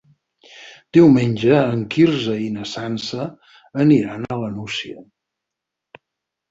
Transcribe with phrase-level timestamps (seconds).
[0.97, 3.29] Diumenge en Quirze i na Sança
[3.87, 5.09] aniran a la Nucia.